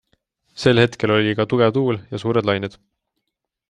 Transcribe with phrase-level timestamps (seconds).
[0.61, 2.83] Sel hetkel oli ka tugev tuul ja suured lained.